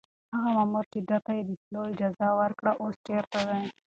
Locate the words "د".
1.49-1.51